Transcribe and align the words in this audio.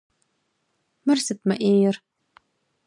Мыр 1.05 1.19
сыт 1.25 1.39
мы 1.47 1.55
Ӏейр? 1.59 1.95